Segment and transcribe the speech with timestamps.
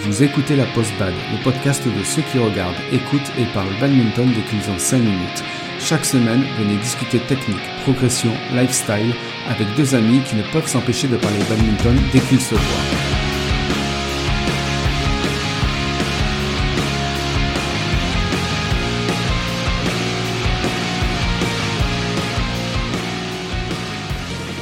[0.00, 4.28] Vous écoutez la Post Bad, le podcast de ceux qui regardent, écoutent et parlent badminton
[4.32, 5.42] dès qu'ils ont 5 minutes.
[5.80, 9.12] Chaque semaine, venez discuter technique, progression, lifestyle
[9.48, 13.08] avec deux amis qui ne peuvent s'empêcher de parler badminton dès qu'ils se voient.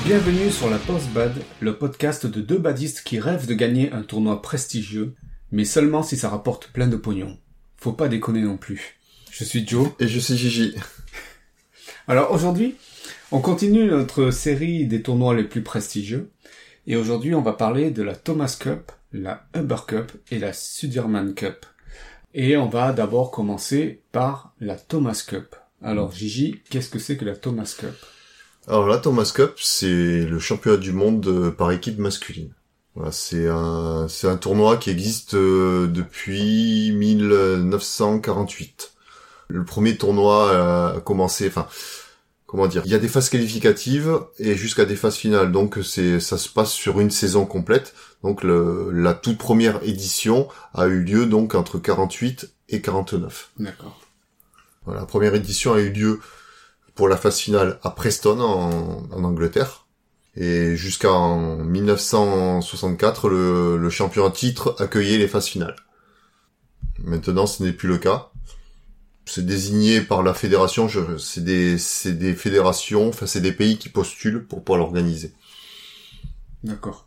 [0.07, 4.03] Bienvenue sur la Post Bad, le podcast de deux badistes qui rêvent de gagner un
[4.03, 5.15] tournoi prestigieux,
[5.53, 7.39] mais seulement si ça rapporte plein de pognon.
[7.77, 8.99] Faut pas déconner non plus.
[9.31, 9.89] Je suis Joe.
[10.01, 10.75] Et je suis Gigi.
[12.09, 12.77] Alors aujourd'hui,
[13.33, 16.31] on continue notre série des tournois les plus prestigieux.
[16.87, 21.35] Et aujourd'hui, on va parler de la Thomas Cup, la Uber Cup et la Sudirman
[21.35, 21.67] Cup.
[22.35, 25.57] Et on va d'abord commencer par la Thomas Cup.
[25.83, 27.95] Alors Gigi, qu'est-ce que c'est que la Thomas Cup?
[28.69, 32.53] Alors la Thomas Cup, c'est le championnat du monde euh, par équipe masculine.
[32.97, 38.95] Voilà, c'est un c'est un tournoi qui existe euh, depuis 1948.
[39.49, 41.69] Le premier tournoi a commencé, enfin
[42.47, 45.53] comment dire, il y a des phases qualificatives et jusqu'à des phases finales.
[45.53, 47.93] Donc c'est ça se passe sur une saison complète.
[48.23, 53.51] Donc le, la toute première édition a eu lieu donc entre 48 et 49.
[53.59, 54.01] D'accord.
[54.87, 56.21] Voilà, la première édition a eu lieu
[56.95, 59.86] pour la phase finale à Preston en, en Angleterre.
[60.37, 65.77] Et jusqu'en 1964, le, le champion titre accueillait les phases finales.
[66.99, 68.31] Maintenant, ce n'est plus le cas.
[69.25, 70.89] C'est désigné par la fédération.
[71.19, 71.77] C'est des,
[72.07, 75.33] des fédérations, enfin c'est des pays qui postulent pour pouvoir l'organiser.
[76.63, 77.07] D'accord.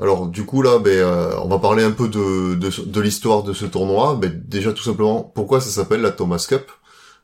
[0.00, 3.42] Alors du coup là, ben, euh, on va parler un peu de, de, de l'histoire
[3.42, 4.16] de ce tournoi.
[4.16, 6.70] Ben, déjà tout simplement, pourquoi ça s'appelle la Thomas Cup?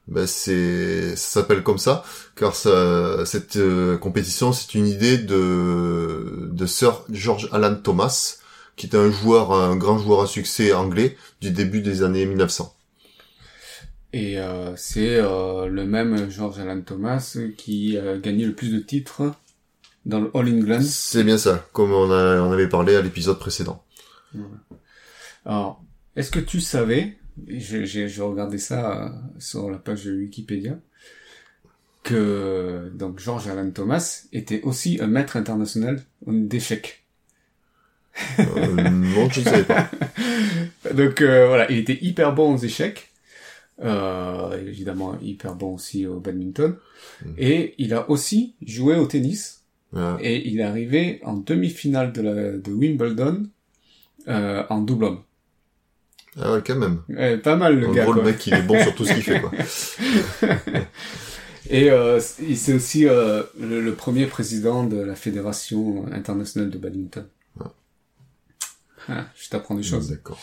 [0.09, 6.49] Ben, c'est, ça s'appelle comme ça car ça, cette euh, compétition c'est une idée de,
[6.51, 8.39] de Sir George Alan Thomas,
[8.77, 12.75] qui est un joueur, un grand joueur à succès anglais du début des années 1900.
[14.13, 18.81] Et euh, c'est euh, le même George Alan Thomas qui a gagné le plus de
[18.81, 19.33] titres
[20.07, 20.81] dans le All England.
[20.83, 23.85] C'est bien ça, comme on, a, on avait parlé à l'épisode précédent.
[25.45, 25.83] Alors,
[26.17, 29.09] est-ce que tu savais, j'ai regardé ça euh,
[29.39, 30.79] sur la page de Wikipédia,
[32.03, 37.05] que donc George Alan Thomas était aussi un maître international d'échecs.
[38.39, 39.91] Euh, non, je ne savais pas.
[40.95, 43.13] Donc euh, voilà, il était hyper bon aux échecs,
[43.83, 46.77] euh, évidemment hyper bon aussi au badminton,
[47.25, 47.35] Mhm.
[47.39, 49.63] et il a aussi joué au tennis,
[49.93, 50.19] Voilà.
[50.23, 53.45] et il est arrivé en demi-finale de, la, de Wimbledon
[54.29, 55.23] euh, en double homme.
[56.39, 57.03] Ah ouais, quand même.
[57.09, 58.05] Ouais, pas mal le En gars.
[58.05, 58.31] gros, le quoi.
[58.31, 59.51] mec, il est bon sur tout ce qu'il fait, quoi.
[61.69, 67.27] Et euh, c'est aussi euh, le, le premier président de la Fédération internationale de badminton.
[69.09, 70.11] Ah, je t'apprends des choses.
[70.11, 70.39] D'accord.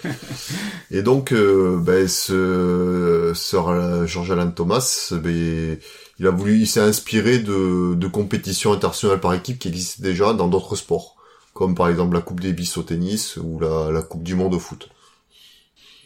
[0.90, 5.78] Et donc, euh, ben, ce Sir George Alan Thomas, ben,
[6.18, 10.32] il a voulu, il s'est inspiré de, de compétitions internationales par équipe qui existaient déjà
[10.32, 11.16] dans d'autres sports,
[11.54, 14.58] comme par exemple la Coupe Davis au tennis ou la, la Coupe du Monde au
[14.58, 14.88] foot.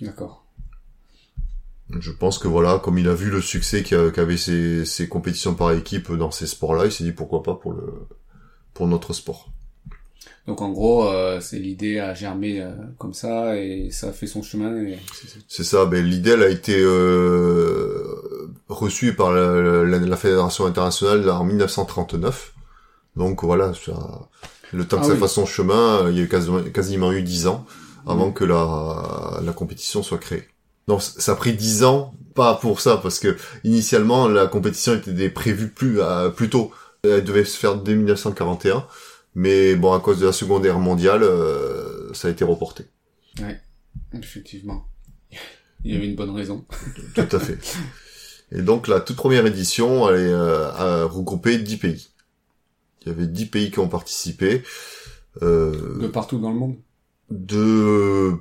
[0.01, 0.45] D'accord.
[1.99, 5.55] Je pense que voilà, comme il a vu le succès qu'a- qu'avaient ces, ces compétitions
[5.55, 7.93] par équipe dans ces sports-là, il s'est dit pourquoi pas pour le
[8.75, 9.49] pour notre sport.
[10.47, 14.29] Donc en gros, euh, c'est l'idée a germé euh, comme ça et ça a fait
[14.29, 14.77] son chemin.
[14.85, 14.99] Et...
[15.49, 21.29] C'est ça, ben, l'idée elle a été euh, reçue par la, la- la Fédération internationale
[21.29, 22.55] en 1939.
[23.17, 24.29] Donc voilà, ça,
[24.73, 25.19] le temps que Ah ça oui.
[25.19, 27.67] fasse son chemin, il y a eu quasiment, quasiment eu 10 ans
[28.07, 30.49] avant que la, la compétition soit créée.
[30.89, 35.31] Donc ça a pris 10 ans, pas pour ça, parce que initialement la compétition était
[35.31, 36.73] prévue plus, euh, plus tôt.
[37.05, 38.87] Elle devait se faire dès 1941,
[39.35, 42.85] mais bon, à cause de la Seconde Guerre mondiale, euh, ça a été reporté.
[44.13, 44.87] Effectivement.
[45.85, 46.65] Il y avait une bonne raison.
[47.15, 47.59] Tout à fait.
[48.53, 52.09] Et donc la toute première édition, elle est, euh, a regroupé 10 pays.
[53.03, 54.63] Il y avait 10 pays qui ont participé,
[55.43, 56.77] euh, De partout dans le monde.
[57.31, 58.33] De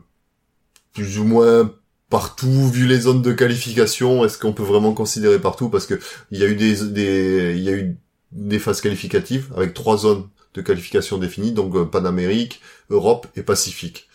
[0.94, 1.71] plus ou moins
[2.09, 5.69] partout, vu les zones de qualification, est-ce qu'on peut vraiment considérer partout?
[5.69, 6.00] Parce que
[6.31, 7.97] il y a eu des, des, il y a eu
[8.31, 14.07] des phases qualificatives avec trois zones de qualification définies, donc euh, Panamérique, Europe et Pacifique.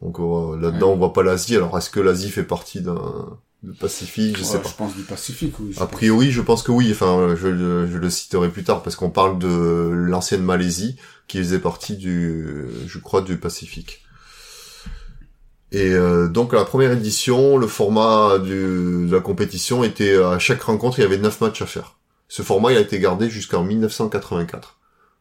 [0.00, 0.94] Donc euh, là-dedans, Ouais.
[0.94, 1.56] on voit pas l'Asie.
[1.56, 4.38] Alors est-ce que l'Asie fait partie d'un du Pacifique?
[4.38, 4.68] Je sais pas.
[4.68, 5.74] Je pense du Pacifique, oui.
[5.78, 6.88] A priori, je pense que oui.
[6.92, 10.96] Enfin, je, le- je le citerai plus tard parce qu'on parle de l'ancienne Malaisie
[11.28, 14.02] qui faisait partie du, je crois, du Pacifique.
[15.72, 20.38] Et euh, donc, à la première édition, le format du- de la compétition était à
[20.38, 21.96] chaque rencontre, il y avait neuf matchs à faire.
[22.28, 24.76] Ce format, il a été gardé jusqu'en 1984.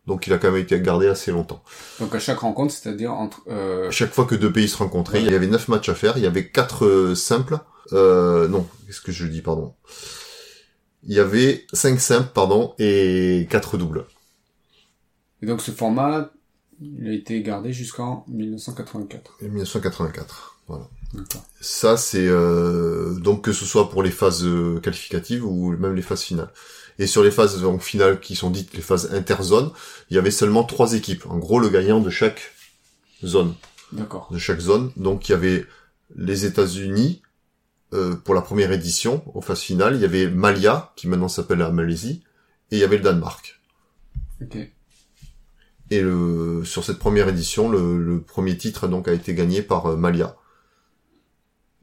[0.08, 1.64] Donc il a quand même été gardé assez longtemps.
[2.00, 3.42] Donc à chaque rencontre, c'est-à-dire entre...
[3.48, 3.92] Euh...
[3.92, 6.24] Chaque fois que deux pays se rencontraient, il y avait neuf matchs à faire, il
[6.24, 7.60] y avait quatre euh, simples.
[7.94, 9.76] Euh, non, qu'est-ce que je dis, pardon?
[11.04, 14.06] Il y avait cinq simples, pardon, et quatre doubles.
[15.42, 16.32] Et donc ce format,
[16.82, 19.38] il a été gardé jusqu'en 1984.
[19.42, 20.88] Et 1984, voilà.
[21.60, 26.02] Ça, c'est euh, donc que ce soit pour les phases euh, qualificatives ou même les
[26.02, 26.52] phases finales.
[27.00, 29.72] Et sur les phases donc, finales qui sont dites les phases interzones,
[30.10, 31.26] il y avait seulement trois équipes.
[31.28, 32.54] En gros, le gagnant de chaque
[33.26, 33.56] zone.
[33.92, 34.30] D'accord.
[34.32, 34.92] De chaque zone.
[34.98, 35.66] Donc il y avait
[36.16, 37.22] les États-Unis
[37.94, 39.96] euh, pour la première édition aux phases finales.
[39.96, 42.24] Il y avait Malia qui maintenant s'appelle la Malaisie
[42.72, 43.60] et il y avait le Danemark.
[44.42, 44.58] Ok.
[45.92, 49.88] Et le, sur cette première édition, le, le premier titre donc a été gagné par
[49.88, 50.38] euh, Malia.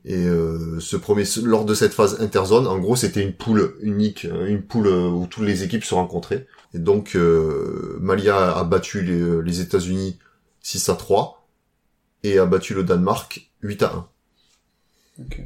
[0.04, 4.24] Et euh, ce premier, lors de cette phase interzone, en gros, c'était une poule unique,
[4.26, 6.46] euh, une poule euh, où toutes les équipes se rencontraient.
[6.74, 10.18] Et donc, euh, Malia a battu les, les États-Unis
[10.60, 11.48] 6 à 3
[12.22, 13.92] et a battu le Danemark 8 à
[15.18, 15.22] 1.
[15.22, 15.40] Ok.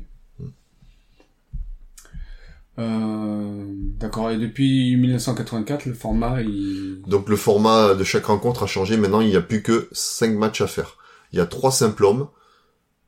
[2.80, 3.64] Euh,
[3.98, 4.30] D'accord.
[4.30, 7.02] Et depuis 1984, le format, il...
[7.06, 8.96] Donc le format de chaque rencontre a changé.
[8.96, 10.96] Maintenant, il n'y a plus que 5 matchs à faire.
[11.32, 12.28] Il y a 3 simples hommes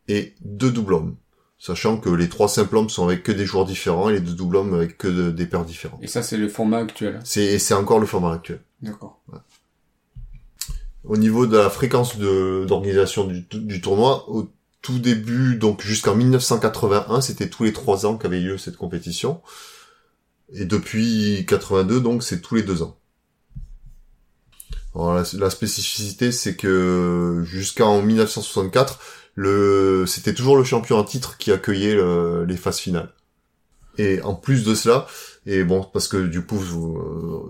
[0.08, 1.16] et 2 doubles hommes
[1.62, 4.34] sachant que les trois simples hommes sont avec que des joueurs différents et les deux
[4.34, 6.00] doubles hommes avec que de, des paires différents.
[6.02, 7.20] Et ça, c'est le format actuel.
[7.22, 8.60] C'est c'est encore le format actuel.
[8.82, 9.22] D'accord.
[9.32, 9.38] Ouais.
[11.04, 14.50] Au niveau de la fréquence d'organisation du, du tournoi, au
[14.82, 19.40] tout début, donc jusqu'en 1981, c'était tous les trois ans qu'avait lieu cette compétition.
[20.52, 22.98] Et depuis 82, donc c'est tous les deux ans.
[24.94, 28.98] Alors, la, spécificité, c'est que jusqu'en 1964,
[29.34, 33.14] le c'était toujours le champion en titre qui accueillait le, les phases finales.
[33.96, 35.06] Et en plus de cela,
[35.46, 36.58] et bon parce que du coup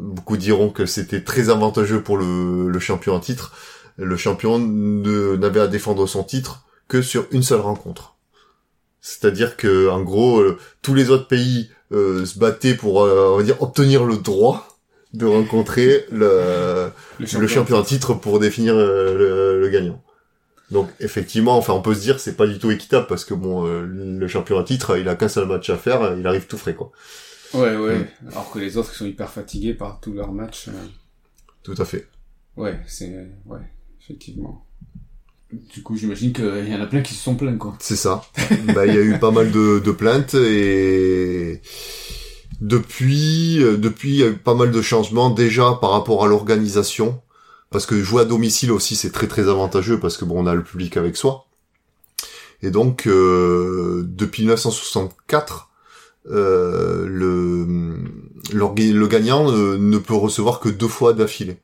[0.01, 3.53] beaucoup diront que c'était très avantageux pour le, le champion en titre,
[3.97, 8.17] le champion n'avait à défendre son titre que sur une seule rencontre.
[9.01, 13.43] C'est-à-dire que en gros euh, tous les autres pays euh, se battaient pour on va
[13.43, 14.79] dire obtenir le droit
[15.15, 20.03] de rencontrer le, le champion, le champion en titre pour définir le, le gagnant.
[20.71, 23.67] Donc effectivement, enfin on peut se dire c'est pas du tout équitable parce que bon
[23.67, 26.59] euh, le champion à titre, il a qu'un seul match à faire, il arrive tout
[26.59, 26.93] frais quoi.
[27.55, 28.01] Ouais ouais.
[28.01, 28.29] Mm.
[28.33, 30.69] Alors que les autres ils sont hyper fatigués par tous leurs matchs.
[30.69, 30.73] Euh...
[31.63, 32.07] Tout à fait.
[32.57, 33.61] Ouais, c'est ouais,
[33.99, 34.67] effectivement.
[35.53, 37.77] Du coup, j'imagine qu'il y en a plein qui se sont plaints quoi.
[37.79, 38.25] C'est ça.
[38.75, 41.61] bah il y a eu pas mal de, de plaintes et
[42.63, 46.29] depuis euh, depuis il y a eu pas mal de changements déjà par rapport à
[46.29, 47.21] l'organisation
[47.71, 50.55] parce que jouer à domicile aussi c'est très très avantageux parce que bon on a
[50.55, 51.47] le public avec soi
[52.63, 55.71] et donc euh, depuis 1964
[56.31, 57.97] euh, le,
[58.53, 61.59] le gagnant ne, ne, peut recevoir que deux fois d'affilée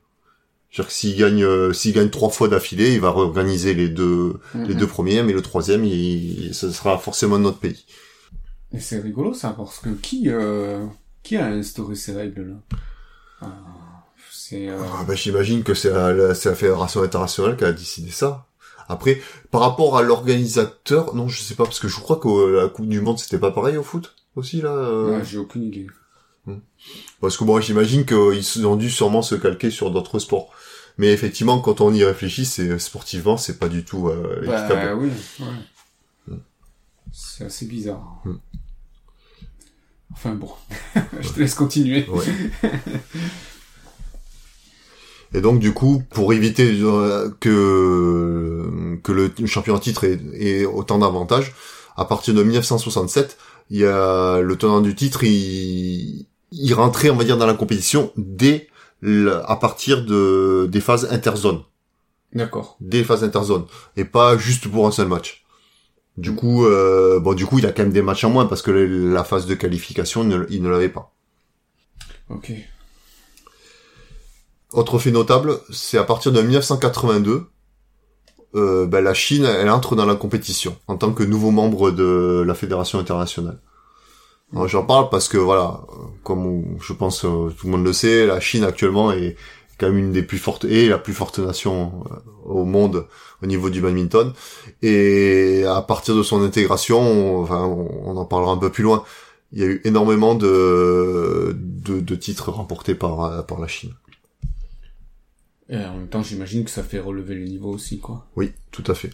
[0.71, 4.39] c'est-à-dire que s'il gagne euh, s'il gagne trois fois d'affilée il va réorganiser les deux
[4.53, 4.67] mm -hmm.
[4.67, 7.85] les deux premiers mais le troisième il, ce sera forcément notre pays
[8.75, 10.85] et c'est rigolo ça parce que qui euh,
[11.23, 12.57] qui a instauré ces règles là
[13.43, 13.47] euh...
[14.51, 18.47] Ah, bah, J'imagine que c'est la, la, la, Fédération internationale qui a décidé ça.
[18.87, 19.21] Après,
[19.51, 22.87] par rapport à l'organisateur, non, je sais pas, parce que je crois que la Coupe
[22.87, 25.17] du Monde, c'était pas pareil au foot aussi, là euh...
[25.17, 25.87] Ouais, j'ai aucune idée.
[27.21, 30.49] Parce que moi, bon, j'imagine qu'ils ont dû sûrement se calquer sur d'autres sports.
[30.97, 35.09] Mais effectivement, quand on y réfléchit, c'est sportivement, c'est pas du tout euh, bah, oui,
[35.39, 35.45] ouais.
[36.27, 36.39] Mm.
[37.11, 38.21] C'est assez bizarre.
[38.25, 38.35] Mm.
[40.11, 40.51] Enfin bon,
[41.21, 42.05] je te laisse continuer.
[42.09, 42.25] Ouais.
[45.33, 46.77] Et donc du coup, pour éviter
[47.39, 51.53] que que le champion en titre ait, ait autant d'avantages,
[51.95, 53.37] à partir de 1967,
[53.69, 57.53] il y a le tenant du titre, il, il rentrait, on va dire, dans la
[57.53, 58.67] compétition dès
[59.01, 61.61] le, à partir de des phases interzones.
[62.33, 62.77] D'accord.
[62.79, 63.65] Des phases interzones
[63.97, 65.45] et pas juste pour un seul match.
[66.17, 68.61] Du coup, euh, bon, du coup, il a quand même des matchs en moins parce
[68.61, 71.13] que la phase de qualification, il ne, il ne l'avait pas.
[72.29, 72.51] Ok.
[74.73, 77.45] Autre fait notable, c'est à partir de 1982,
[78.55, 82.43] euh, ben, la Chine, elle entre dans la compétition en tant que nouveau membre de
[82.45, 83.59] la fédération internationale.
[84.65, 85.81] J'en parle parce que voilà,
[86.23, 89.35] comme je pense euh, tout le monde le sait, la Chine actuellement est
[89.77, 92.15] quand même une des plus fortes et la plus forte nation euh,
[92.45, 93.05] au monde
[93.43, 94.33] au niveau du badminton.
[94.81, 99.03] Et à partir de son intégration, on, enfin, on en parlera un peu plus loin.
[99.51, 103.93] Il y a eu énormément de, de, de titres remportés par, par la Chine.
[105.69, 108.25] Et en même temps, j'imagine que ça fait relever le niveau aussi, quoi.
[108.35, 109.11] Oui, tout à fait.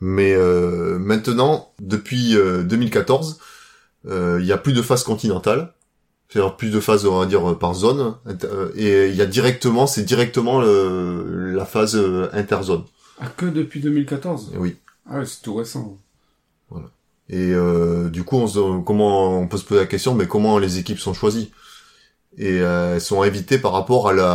[0.00, 3.38] Mais euh, maintenant, depuis euh, 2014,
[4.04, 5.74] il euh, y a plus de phase continentale.
[6.28, 8.14] c'est-à-dire plus de phases, on va dire, par zone.
[8.44, 12.84] euh, Et il y a directement, c'est directement le- la phase euh, interzone.
[13.20, 14.76] Ah, que depuis 2014 Et oui.
[15.08, 15.98] Ah ouais, c'est tout récent.
[17.28, 20.58] Et euh, du coup, on se, comment on peut se poser la question, mais comment
[20.58, 21.52] les équipes sont choisies?
[22.38, 24.30] Et euh, elles sont invitées par rapport à la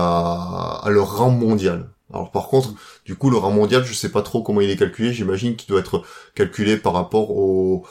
[0.83, 1.89] à leur rang mondial.
[2.13, 2.73] Alors par contre,
[3.05, 5.11] du coup, le rang mondial, je sais pas trop comment il est calculé.
[5.13, 6.03] J'imagine qu'il doit être
[6.35, 7.85] calculé par rapport au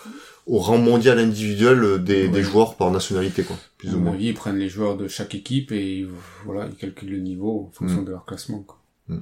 [0.46, 2.28] au rang mondial individuel des, Ouais.
[2.28, 4.14] des joueurs par nationalité, quoi, plus ou moins.
[4.20, 6.08] ils prennent les joueurs de chaque équipe et ils-
[6.44, 8.58] voilà, ils calculent le niveau en fonction de leur classement.
[8.58, 8.78] Quoi.
[9.08, 9.20] Mm.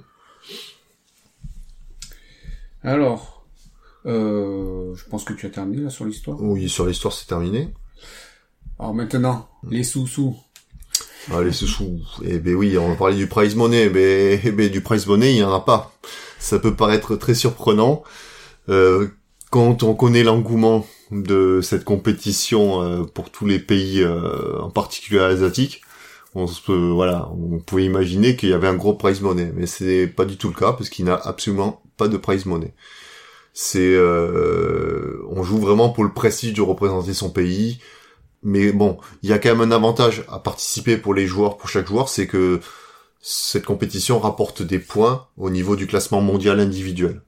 [2.82, 3.46] Alors,
[4.06, 6.40] euh, je pense que tu as terminé là sur l'histoire.
[6.42, 7.72] Oui, sur l'histoire, c'est terminé.
[8.78, 10.36] Alors maintenant, les sous-sous.
[11.30, 13.88] Ah, les sous Eh ben oui, on va parler du prize money.
[13.90, 15.92] Mais eh ben, du prize money, il y en a pas.
[16.38, 18.02] Ça peut paraître très surprenant.
[18.68, 19.08] Euh,
[19.50, 25.20] quand on connaît l'engouement de cette compétition euh, pour tous les pays, euh, en particulier
[25.20, 25.82] asiatiques,
[26.34, 30.06] on se voilà, on pouvait imaginer qu'il y avait un gros prize money, mais c'est
[30.06, 32.72] pas du tout le cas parce qu'il n'y a absolument pas de prize money.
[33.52, 37.80] C'est, euh, on joue vraiment pour le prestige de représenter son pays,
[38.42, 41.68] mais bon, il y a quand même un avantage à participer pour les joueurs, pour
[41.68, 42.60] chaque joueur, c'est que
[43.20, 47.22] cette compétition rapporte des points au niveau du classement mondial individuel.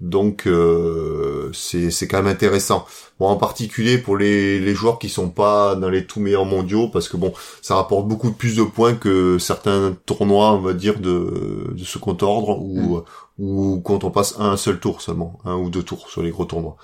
[0.00, 2.86] Donc euh, c'est c'est quand même intéressant.
[3.18, 6.88] Bon, en particulier pour les, les joueurs qui sont pas dans les tout meilleurs mondiaux,
[6.88, 7.32] parce que bon,
[7.62, 12.16] ça rapporte beaucoup plus de points que certains tournois, on va dire de de second
[12.22, 13.02] ordre ou
[13.38, 16.44] ou quand on passe un seul tour seulement, un ou deux tours sur les gros
[16.44, 16.76] tournois.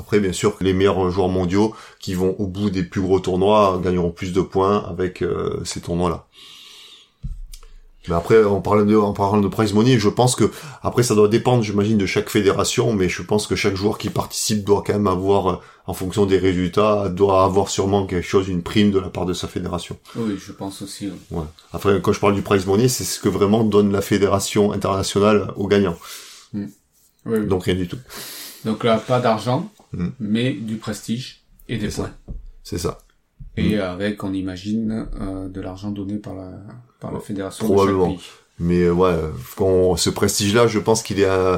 [0.00, 3.78] Après, bien sûr, les meilleurs joueurs mondiaux qui vont au bout des plus gros tournois
[3.84, 6.26] gagneront plus de points avec euh, ces tournois-là.
[8.08, 10.50] Mais après, en parlant de, en parlant de prize money, je pense que
[10.82, 14.08] après ça doit dépendre, j'imagine, de chaque fédération, mais je pense que chaque joueur qui
[14.08, 18.48] participe doit quand même avoir, euh, en fonction des résultats, doit avoir sûrement quelque chose,
[18.48, 19.98] une prime de la part de sa fédération.
[20.16, 21.08] Oui, je pense aussi.
[21.08, 21.38] ouais.
[21.38, 21.44] Ouais.
[21.74, 25.52] Après, quand je parle du prize money, c'est ce que vraiment donne la fédération internationale
[25.56, 25.98] aux gagnants.
[26.54, 26.68] Oui,
[27.26, 27.46] oui.
[27.46, 27.98] Donc rien du tout.
[28.64, 30.08] Donc là, pas d'argent, Mm.
[30.20, 32.12] mais du prestige et des points.
[32.62, 32.98] C'est ça.
[33.56, 36.52] Et avec, on imagine, euh, de l'argent donné par la,
[37.00, 38.06] par la fédération Probablement.
[38.06, 38.30] de chaque pays.
[38.60, 39.14] Mais euh, ouais,
[39.56, 41.56] quand ce prestige-là, je pense qu'il est, euh,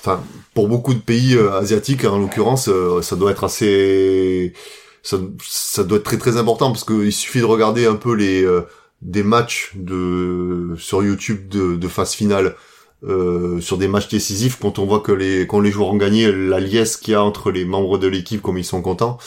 [0.00, 0.22] enfin,
[0.54, 4.52] pour beaucoup de pays euh, asiatiques, en l'occurrence, euh, ça doit être assez,
[5.02, 8.44] ça, ça doit être très très important parce qu'il suffit de regarder un peu les
[8.44, 8.62] euh,
[9.00, 12.54] des matchs de sur YouTube de, de phase finale.
[13.04, 16.30] Euh, sur des matchs décisifs, quand on voit que les quand les joueurs ont gagné,
[16.30, 19.18] la liesse qu'il y a entre les membres de l'équipe, comme ils sont contents,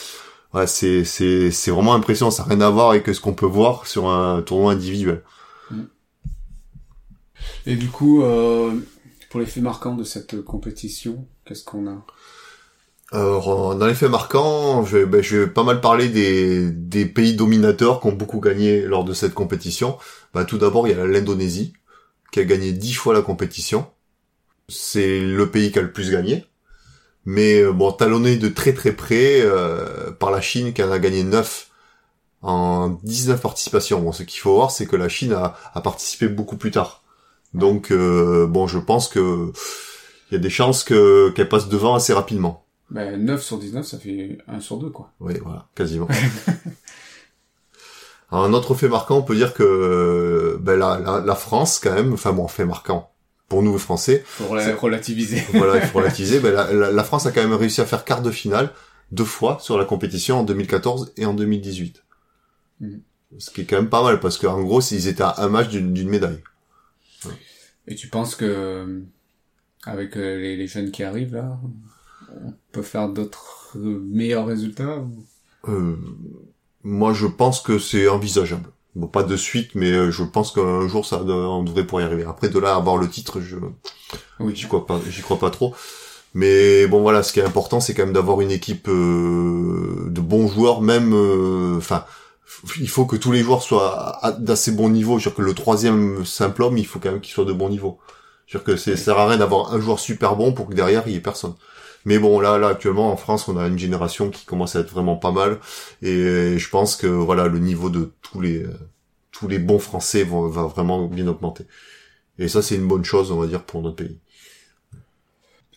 [0.54, 2.30] ouais, c'est c'est c'est vraiment impressionnant.
[2.30, 5.22] Ça n'a rien à voir avec ce qu'on peut voir sur un tournoi individuel.
[7.66, 8.72] Et du coup, euh,
[9.30, 12.04] pour les faits marquants de cette compétition, qu'est-ce qu'on a?
[13.12, 16.70] Alors, euh, dans les faits marquants, je vais, ben, je vais pas mal parler des,
[16.70, 19.96] des pays dominateurs qui ont beaucoup gagné lors de cette compétition.
[20.34, 21.72] Ben, tout d'abord, il y a l'Indonésie,
[22.36, 23.86] qui a gagné dix fois la compétition.
[24.68, 26.44] C'est le pays qui a le plus gagné.
[27.24, 30.98] Mais euh, bon, talonné de très très près euh, par la Chine, qui en a
[30.98, 31.70] gagné 9
[32.42, 34.02] en 19 participations.
[34.02, 37.04] Bon, ce qu'il faut voir, c'est que la Chine a, a participé beaucoup plus tard.
[37.54, 39.50] Donc, euh, bon, je pense que
[40.30, 42.66] il y a des chances que qu'elle passe devant assez rapidement.
[42.90, 45.10] ben, 9 sur 19, ça fait 1 sur 2, quoi.
[45.20, 46.06] Oui, voilà, quasiment.
[48.32, 52.12] Un autre fait marquant, on peut dire que ben, la, la, la France, quand même,
[52.12, 53.12] enfin bon, fait marquant
[53.48, 55.42] pour nous Français, rela- relativiser.
[55.52, 58.04] voilà, il faut relativiser, ben, la, la, la France a quand même réussi à faire
[58.04, 58.72] quart de finale
[59.12, 62.02] deux fois sur la compétition en 2014 et en 2018.
[62.80, 63.00] Mhm.
[63.38, 65.68] Ce qui est quand même pas mal, parce qu'en gros, ils étaient à un match
[65.68, 66.42] d'une médaille.
[67.88, 69.02] Et tu penses que,
[69.84, 71.58] avec euh, les, les jeunes qui arrivent, là,
[72.44, 75.24] on peut faire d'autres euh, meilleurs résultats ou-
[75.68, 75.96] Euh,
[76.86, 78.70] moi, je pense que c'est envisageable.
[78.94, 82.06] Bon, pas de suite, mais euh, je pense qu'un jour, ça, on devrait pouvoir y
[82.06, 82.24] arriver.
[82.28, 83.56] Après, de là à avoir le titre, je,
[84.40, 84.54] Oui.
[84.56, 85.74] J'y crois pas, j'y crois pas trop.
[86.34, 90.20] Mais bon voilà, ce qui est important, c'est quand même d'avoir une équipe euh, de
[90.20, 91.12] bons joueurs, même.
[91.14, 92.04] euh, Enfin,
[92.80, 95.18] il faut que tous les joueurs soient d'assez bon niveau.
[95.18, 97.52] Je veux dire que le troisième simple homme, il faut quand même qu'il soit de
[97.52, 97.98] bon niveau.
[98.46, 100.68] Je veux dire que c'est ça sert à rien d'avoir un joueur super bon pour
[100.68, 101.54] que derrière il y ait personne.
[102.06, 104.90] Mais bon là, là actuellement en France, on a une génération qui commence à être
[104.90, 105.58] vraiment pas mal,
[106.02, 108.64] et je pense que voilà le niveau de tous les
[109.30, 111.66] tous les bons Français vont, va vraiment bien augmenter.
[112.38, 114.18] Et ça, c'est une bonne chose, on va dire, pour notre pays.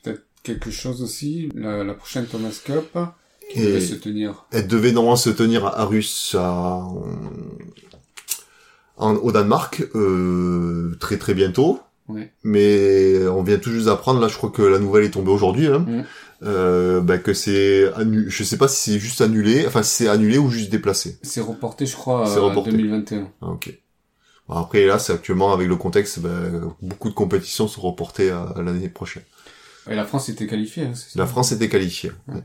[0.01, 2.97] Peut-être quelque chose aussi, la, la prochaine Thomas Cup,
[3.51, 4.45] qui devait se tenir.
[4.51, 6.85] Elle devait normalement se tenir à Arus, à,
[8.97, 11.79] en- au Danemark, euh, très très bientôt.
[12.09, 12.31] Ouais.
[12.43, 15.67] Mais on vient tout juste d'apprendre, là je crois que la nouvelle est tombée aujourd'hui,
[15.67, 15.85] hein,
[16.43, 18.29] euh, bah, que c'est annulé.
[18.29, 21.19] Je sais pas si c'est juste annulé, enfin si c'est annulé ou juste déplacé.
[21.21, 22.71] C'est reporté, je crois, reporté.
[22.71, 23.31] 2021.
[23.41, 23.73] Ah, ok.
[24.47, 26.29] Bon, après là, c'est actuellement avec le contexte, bah,
[26.81, 29.23] beaucoup de compétitions sont reportées à, à l'année prochaine.
[29.89, 32.11] Et la France était qualifiée, hein, La France était qualifiée.
[32.27, 32.35] Ouais.
[32.35, 32.43] ouais.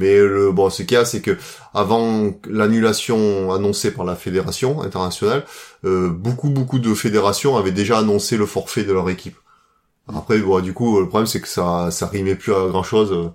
[0.00, 1.36] Mais le bon, ce qu'il y a, c'est que
[1.74, 5.44] avant l'annulation annoncée par la fédération internationale,
[5.84, 9.36] euh, beaucoup beaucoup de fédérations avaient déjà annoncé le forfait de leur équipe.
[10.08, 13.32] Après, bon, du coup, le problème c'est que ça ça rimait plus à grand chose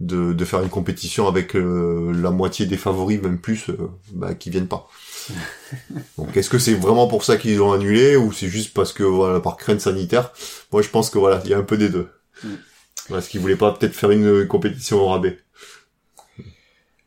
[0.00, 3.76] de, de faire une compétition avec euh, la moitié des favoris, même plus, euh,
[4.12, 4.88] bah, qui viennent pas.
[6.18, 9.02] Donc, est-ce que c'est vraiment pour ça qu'ils l'ont annulé ou c'est juste parce que
[9.02, 10.32] voilà par crainte sanitaire?
[10.72, 12.08] Moi, je pense que voilà, il y a un peu des deux.
[12.42, 12.48] Mm.
[13.08, 15.38] Parce qu'ils voulaient pas peut-être faire une compétition au rabais.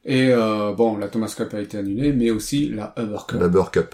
[0.07, 3.39] Et euh, bon, la Thomas Cup a été annulée, mais aussi la Uber Cup.
[3.41, 3.93] La Uber Cup.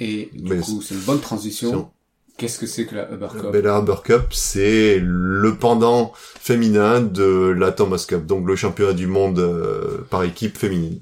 [0.00, 1.92] Et du Mais coup, c'est une bonne transition.
[2.36, 3.52] Qu'est-ce que c'est que la Uber Cup?
[3.52, 8.92] Ben, la Uber Cup, c'est le pendant féminin de la Thomas Cup, donc le championnat
[8.92, 11.00] du monde euh, par équipe féminine.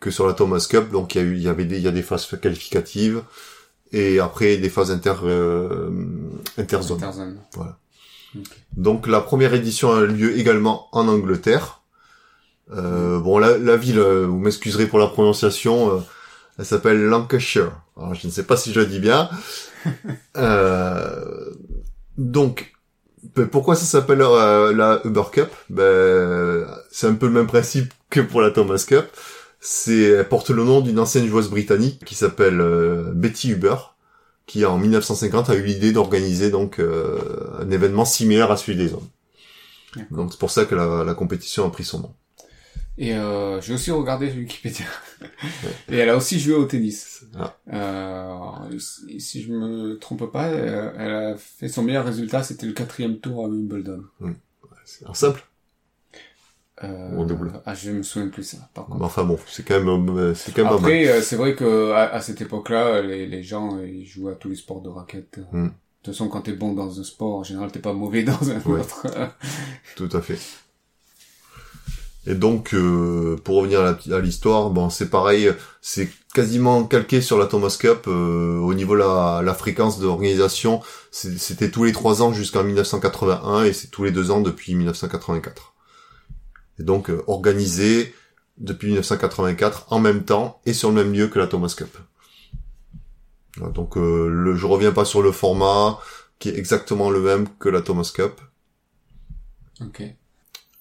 [0.00, 0.90] que sur la Thomas Cup.
[0.90, 3.22] Donc il y a eu, il y avait des, il y a des phases qualificatives
[3.92, 5.88] et après des phases inter euh,
[6.58, 6.96] interzones.
[6.98, 7.38] Interzone.
[7.54, 7.78] Voilà.
[8.76, 11.82] Donc la première édition a lieu également en Angleterre.
[12.72, 16.00] Euh, bon, la, la ville, euh, vous m'excuserez pour la prononciation, euh,
[16.58, 17.72] elle s'appelle Lancashire.
[17.96, 19.28] Alors je ne sais pas si je le dis bien.
[20.36, 21.52] Euh,
[22.18, 22.74] donc,
[23.34, 25.48] ben, pourquoi ça s'appelle euh, la Uber Cup?
[25.70, 29.06] Ben, c'est un peu le même principe que pour la Thomas Cup.
[29.60, 33.76] C'est, elle porte le nom d'une ancienne joueuse britannique qui s'appelle euh, Betty Uber,
[34.46, 38.92] qui en 1950 a eu l'idée d'organiser donc euh, un événement similaire à celui des
[38.94, 39.08] hommes.
[40.10, 42.14] Donc c'est pour ça que la, la compétition a pris son nom.
[42.98, 44.86] Et euh, j'ai aussi regardé Wikipédia.
[45.90, 47.24] Et elle a aussi joué au tennis.
[47.38, 47.56] Ah.
[47.72, 48.78] Euh,
[49.18, 53.18] si je me trompe pas, euh, elle a fait son meilleur résultat, c'était le quatrième
[53.18, 54.02] tour à Wimbledon.
[54.84, 55.44] C'est en simple.
[56.84, 57.52] Euh, en double.
[57.64, 59.02] Ah, je me souviens plus ça, par contre.
[59.02, 60.72] Enfin bon, c'est quand même, euh, c'est quand même.
[60.74, 64.28] Après, euh, c'est vrai que à, à cette époque-là, les, les gens euh, ils jouent
[64.28, 65.38] à tous les sports de raquettes.
[65.52, 65.64] Hmm.
[65.68, 65.70] De
[66.02, 68.60] toute façon, quand t'es bon dans un sport, en général, t'es pas mauvais dans un
[68.66, 68.80] Ouais.
[68.80, 69.06] autre.
[69.96, 70.38] Tout à fait.
[72.28, 75.48] Et donc, euh, pour revenir à l'histoire, bon, c'est pareil,
[75.80, 78.06] c'est quasiment calqué sur la Thomas Cup.
[78.08, 83.72] euh, au niveau la, la fréquence d'organisation, c'était tous les trois ans jusqu'en 1981 et
[83.72, 85.72] c'est tous les deux ans depuis 1984.
[86.78, 88.14] Et donc, euh, organisé
[88.58, 91.96] depuis 1984 en même temps et sur le même lieu que la Thomas Cup.
[93.74, 95.98] Donc, euh, le, je reviens pas sur le format
[96.38, 98.40] qui est exactement le même que la Thomas Cup.
[99.80, 100.02] ok.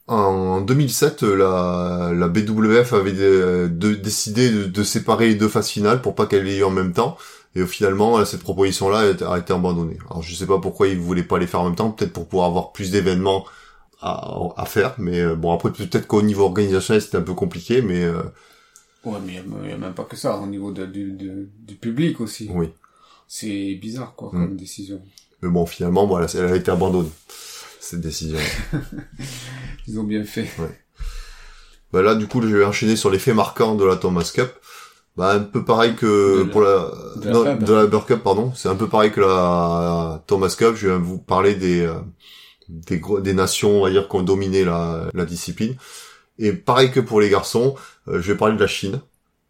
[0.08, 5.70] En 2007, euh, la, la BWF avait de- décidé de, de séparer les deux phases
[5.70, 7.18] finales pour pas qu'elles aient lieu en même temps.
[7.56, 9.98] Et euh, finalement, euh, cette proposition-là a, été- a été abandonnée.
[10.12, 12.28] Alors je sais pas pourquoi ils voulaient pas les faire en même temps, peut-être pour
[12.28, 13.46] pouvoir avoir plus d'événements
[14.02, 14.96] à, à faire.
[14.98, 18.22] Mais euh, bon, après peut-être qu'au niveau organisationnel c'était un peu compliqué, mais euh,
[19.04, 21.76] Ouais, mais il y a même pas que ça, au niveau de, du, du, du
[21.76, 22.50] public aussi.
[22.52, 22.70] oui.
[23.28, 24.46] C'est bizarre, quoi, Hmm.
[24.46, 25.02] comme décision.
[25.42, 27.10] Mais bon, finalement, voilà, elle a été abandonnée
[27.80, 28.38] cette décision.
[29.88, 30.48] Ils ont bien fait.
[31.92, 34.52] Bah là, du coup, je vais enchaîner sur les faits marquants de la Thomas Cup.
[35.18, 37.44] Bah, un peu pareil que De la- pour la, de la non,
[37.92, 38.52] la Cup, pardon.
[38.56, 40.76] C'est un peu pareil que la Thomas Cup.
[40.76, 41.94] Je vais vous parler des, euh,
[42.70, 45.76] des gros, des nations, on va dire, qui ont dominé la, la discipline.
[46.40, 47.76] Et pareil que pour les garçons,
[48.08, 49.02] euh, je vais parler de la Chine,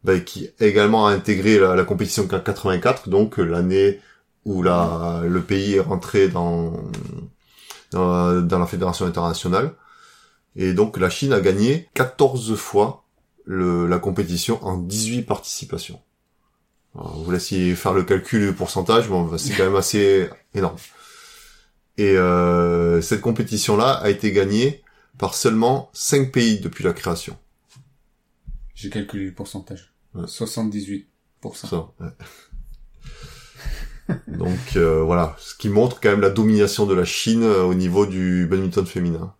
[0.04, 4.00] bah, qui également a intégré la, la compétition en 84, donc euh, l'année
[4.46, 6.74] où la, le pays est rentré dans,
[7.92, 9.74] dans, dans la fédération internationale.
[10.56, 13.04] Et donc la Chine a gagné 14 fois
[13.46, 16.00] le, la compétition en 18 participations.
[16.94, 20.78] Vous laissez faire le calcul du pourcentage, bon, bah, c'est quand même assez énorme.
[21.98, 24.84] Et euh, cette compétition-là a été gagnée
[25.18, 27.38] par seulement 5 pays depuis la création.
[28.74, 29.94] J'ai calculé le pourcentage.
[30.14, 30.26] Ouais.
[30.26, 31.06] 78%.
[31.54, 32.08] Ça, ouais.
[34.28, 37.74] Donc euh, voilà, ce qui montre quand même la domination de la Chine euh, au
[37.74, 39.34] niveau du badminton féminin.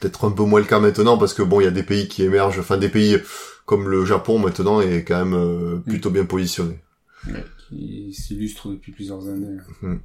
[0.00, 2.08] Peut-être un peu moins le cas maintenant parce que bon, il y a des pays
[2.08, 3.18] qui émergent, enfin des pays
[3.64, 6.80] comme le Japon maintenant est quand même euh, plutôt bien positionné.
[7.26, 9.58] Ouais, qui s'illustre depuis plusieurs années.
[9.82, 10.00] Mhm.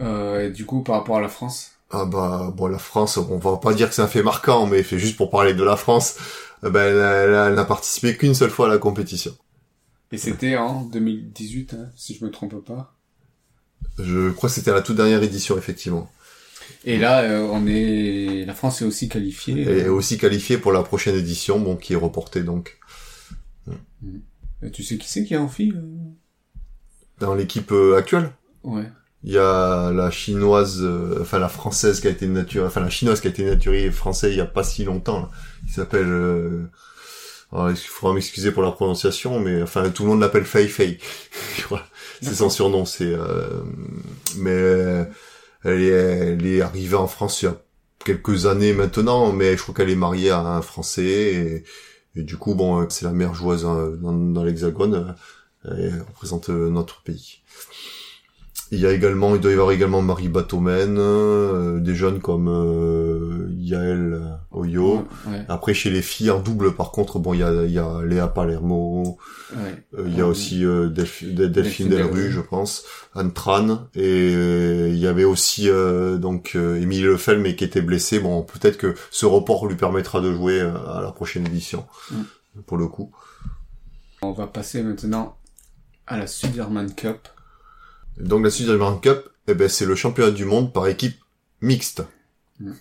[0.00, 3.38] Euh, et du coup, par rapport à la France, Ah bah bon la France, on
[3.38, 5.76] va pas dire que c'est un fait marquant, mais fait juste pour parler de la
[5.76, 6.16] France,
[6.64, 9.36] eh ben elle, n'a participé qu'une seule fois à la compétition.
[10.12, 12.94] Et c'était en 2018, hein, si je me trompe pas.
[13.98, 16.10] Je crois que c'était la toute dernière édition effectivement.
[16.84, 19.62] Et là, euh, on est, la France est aussi qualifiée.
[19.62, 22.78] Et aussi qualifiée pour la prochaine édition, bon, qui est reportée donc.
[24.62, 25.96] Et tu sais qui c'est qui est en fille euh
[27.20, 28.30] Dans l'équipe actuelle?
[28.62, 28.86] Ouais.
[29.24, 30.86] Il y a la chinoise,
[31.20, 34.30] enfin la française qui a été naturée, enfin la chinoise qui a été naturée français
[34.30, 35.20] il y a pas si longtemps.
[35.20, 35.30] Là.
[35.66, 36.68] Il s'appelle, euh...
[37.70, 40.98] il faudra m'excuser pour la prononciation, mais enfin tout le monde l'appelle Fei Fei.
[42.22, 42.84] c'est son surnom.
[42.84, 43.14] C'est,
[44.36, 45.06] mais
[45.64, 47.56] elle est, elle est arrivée en France il y a
[48.04, 51.64] quelques années maintenant, mais je crois qu'elle est mariée à un Français
[52.14, 55.16] et, du coup, bon, c'est la meilleure joueuse hein, dans, dans l'Hexagone.
[55.64, 57.40] Elle représente notre pays.
[58.74, 62.48] Il y a également, il doit y avoir également Marie Batomen, euh, des jeunes comme
[62.48, 65.06] euh, Yael Oyo.
[65.48, 68.02] Après chez les filles en double, par contre, bon, il y a, il y a
[68.02, 69.16] Léa Palermo.
[69.56, 72.84] Euh, il y a aussi euh, Delphine, Delphine Delru, je pense,
[73.14, 75.68] Anne Tran, et il y avait aussi
[76.18, 78.18] donc Émilie Lefel, mais qui était blessée.
[78.18, 81.86] Bon, peut-être que ce report lui permettra de jouer à la prochaine édition,
[82.66, 83.12] pour le coup.
[84.20, 85.36] On va passer maintenant
[86.06, 87.28] à la Sudirman Cup.
[88.18, 91.16] Donc la Sudirman Cup, eh ben, c'est le championnat du monde par équipe
[91.60, 92.02] mixte.
[92.60, 92.72] Mm.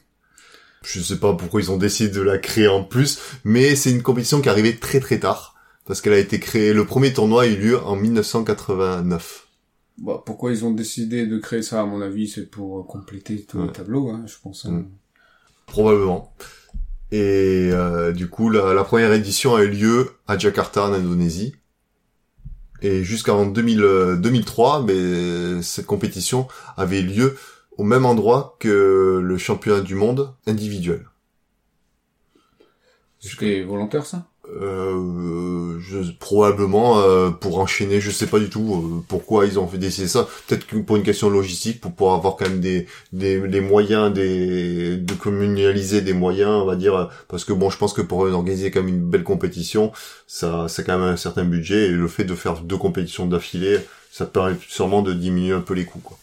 [0.84, 4.04] Je sais pas pourquoi ils ont décidé de la créer en plus, mais c'est une
[4.04, 5.56] compétition qui est arrivée très très tard.
[5.86, 9.48] Parce qu'elle a été créée, le premier tournoi a eu lieu en 1989.
[9.98, 13.62] Bah, pourquoi ils ont décidé de créer ça, à mon avis, c'est pour compléter tout
[13.62, 14.66] le tableau, hein, je pense.
[14.66, 14.72] Hein.
[14.72, 14.92] Mm.
[15.66, 16.34] Probablement.
[17.12, 21.56] Et euh, du coup, la, la, première édition a eu lieu à Jakarta, en Indonésie.
[22.84, 27.38] Et jusqu'en 2003, mais cette compétition avait lieu
[27.78, 31.08] au même endroit que le championnat du monde individuel.
[33.20, 34.28] C'était volontaire ça?
[34.50, 39.68] Euh, je, probablement euh, pour enchaîner, je sais pas du tout euh, pourquoi ils ont
[39.68, 40.28] fait décider ça.
[40.48, 45.14] Peut-être pour une question logistique, pour pouvoir avoir quand même des des, moyens, des de
[45.14, 48.82] communaliser des moyens, on va dire, parce que bon, je pense que pour organiser quand
[48.82, 49.94] même une belle compétition,
[50.28, 53.80] ça c'est quand même un certain budget et le fait de faire deux compétitions d'affilée,
[54.12, 56.02] ça permet sûrement de diminuer un peu les coûts.
[56.04, 56.18] Quoi.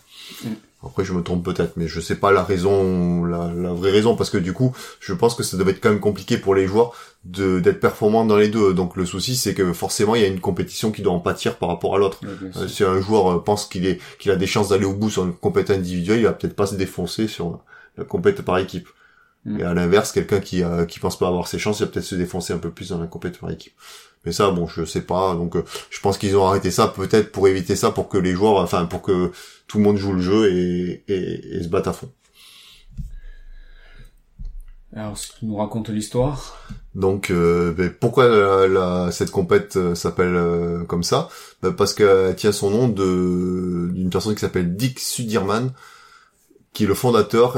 [0.45, 0.49] Mm.
[0.85, 4.17] Après, je me trompe peut-être, mais je sais pas la raison, la, la, vraie raison,
[4.17, 6.67] parce que du coup, je pense que ça devait être quand même compliqué pour les
[6.67, 8.73] joueurs de d'être performants dans les deux.
[8.73, 11.57] Donc le souci, c'est que forcément, il y a une compétition qui doit en pâtir
[11.57, 12.21] par rapport à l'autre.
[12.57, 15.11] Euh, si un joueur euh, pense qu'il est qu'il a des chances d'aller au bout
[15.11, 17.61] sur une compétition individuelle, il va peut-être pas se défoncer sur
[17.99, 18.89] la compétition par équipe.
[19.45, 19.61] Mm.
[19.61, 22.07] Et à l'inverse, quelqu'un qui euh, qui pense pas avoir ses chances, il va peut-être
[22.07, 23.75] se défoncer un peu plus dans la compétition par équipe.
[24.25, 25.35] Mais ça, bon, je sais pas.
[25.35, 25.57] Donc,
[25.91, 28.85] je pense qu'ils ont arrêté ça peut-être pour éviter ça, pour que les joueurs, enfin,
[28.85, 29.33] pour que
[29.67, 32.11] tout le monde joue le jeu et, et, se batte à fond.
[34.95, 36.59] Alors, tu nous racontes l'histoire
[36.97, 41.29] Donc, euh, ben, pourquoi la, cette compète euh, s'appelle euh, comme ça?
[41.63, 45.71] Ben, Parce qu'elle tient son nom de d'une personne qui s'appelle Dick Sudirman,
[46.73, 47.57] qui est le fondateur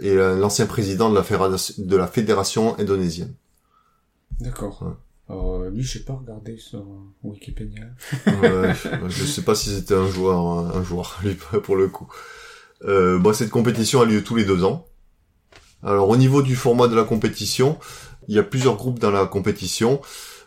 [0.00, 3.34] et l'ancien président de la, fédération, de la fédération indonésienne.
[4.40, 4.96] D'accord.
[5.32, 6.84] Alors, lui, je sais pas regarder sur
[7.22, 7.84] Wikipédia.
[8.26, 8.74] ouais,
[9.08, 12.06] je sais pas si c'était un joueur, un joueur, lui, pour le coup.
[12.84, 14.86] Euh, bon, cette compétition a lieu tous les deux ans.
[15.82, 17.78] Alors, au niveau du format de la compétition,
[18.28, 20.00] il y a plusieurs groupes dans la compétition.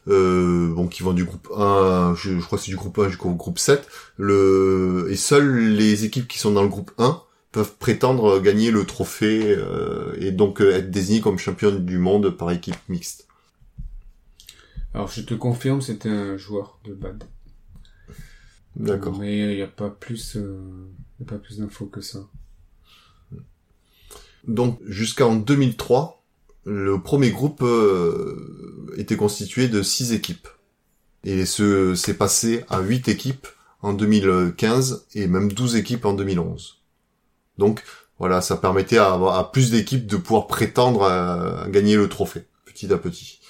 [0.08, 3.32] Euh, bon, qui vont du groupe 1, je, crois que c'est du groupe 1 jusqu'au
[3.32, 3.88] groupe 7.
[4.18, 7.22] Le, et seules les équipes qui sont dans le groupe 1
[7.52, 12.30] peuvent prétendre gagner le trophée euh, et donc euh, être désignées comme championne du monde
[12.30, 13.28] par équipe mixte.
[14.96, 17.22] Alors je te confirme, c'était un joueur de bad.
[18.78, 19.20] D'accord.
[19.20, 20.88] Mais il n'y a pas plus, euh,
[21.22, 22.20] a pas plus d'infos que ça.
[24.48, 26.24] Donc jusqu'en 2003,
[26.64, 30.48] le premier groupe euh, était constitué de six équipes.
[31.26, 33.48] Et ce s'est passé à huit équipes
[33.82, 36.82] en 2015 et même 12 équipes en 2011.
[37.58, 37.84] Donc
[38.18, 42.94] voilà, ça permettait à, à plus d'équipes de pouvoir prétendre à gagner le trophée, petit
[42.94, 43.42] à petit.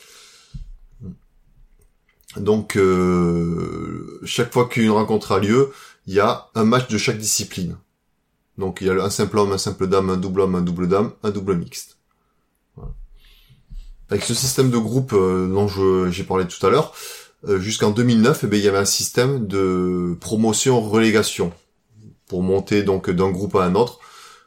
[2.37, 5.71] Donc euh, chaque fois qu'une rencontre a lieu,
[6.07, 7.77] il y a un match de chaque discipline.
[8.57, 10.87] Donc il y a un simple homme, un simple dame, un double homme, un double
[10.87, 11.97] dame, un double mixte.
[14.09, 15.67] Avec ce système de groupe euh, dont
[16.11, 16.93] j'ai parlé tout à l'heure,
[17.47, 21.51] euh, jusqu'en 2009, eh il y avait un système de promotion-relégation
[22.27, 23.99] pour monter donc d'un groupe à un autre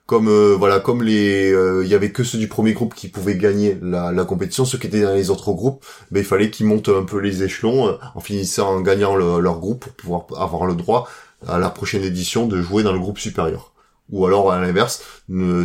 [0.09, 3.09] comme euh, voilà comme les euh, il y avait que ceux du premier groupe qui
[3.09, 6.51] pouvaient gagner la, la compétition ceux qui étaient dans les autres groupes ben il fallait
[6.51, 10.43] qu'ils montent un peu les échelons euh, en finissant en gagnant leur groupe pour pouvoir
[10.43, 11.11] avoir le droit
[11.47, 13.75] à la prochaine édition de jouer dans le groupe supérieur
[14.09, 15.05] ou alors à l'inverse,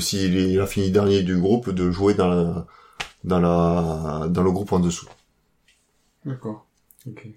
[0.01, 2.67] s'il a fini dernier du groupe, de jouer dans la,
[3.23, 5.07] dans la, dans le groupe en dessous.
[6.25, 6.67] D'accord.
[7.07, 7.29] Ok.